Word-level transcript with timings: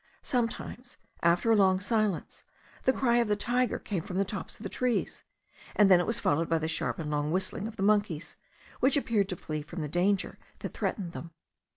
Sometimes, 0.23 0.97
after 1.21 1.51
a 1.51 1.55
long 1.55 1.79
silence, 1.79 2.43
the 2.85 2.91
cry 2.91 3.17
of 3.17 3.27
the 3.27 3.35
tiger 3.35 3.77
came 3.77 4.01
from 4.01 4.17
the 4.17 4.25
tops 4.25 4.57
of 4.57 4.63
the 4.63 4.67
trees; 4.67 5.23
and 5.75 5.91
then 5.91 5.99
it 5.99 6.07
was 6.07 6.19
followed 6.19 6.49
by 6.49 6.57
the 6.57 6.67
sharp 6.67 6.97
and 6.97 7.11
long 7.11 7.29
whistling 7.31 7.67
of 7.67 7.75
the 7.75 7.83
monkeys, 7.83 8.35
which 8.79 8.97
appeared 8.97 9.29
to 9.29 9.35
flee 9.35 9.61
from 9.61 9.81
the 9.83 9.87
danger 9.87 10.39
that 10.57 10.73
threatened 10.73 11.11
them. 11.11 11.29